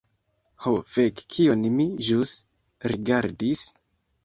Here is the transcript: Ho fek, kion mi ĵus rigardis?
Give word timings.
Ho 0.63 0.71
fek, 0.93 1.21
kion 1.35 1.67
mi 1.75 1.87
ĵus 2.09 2.33
rigardis? 2.95 3.65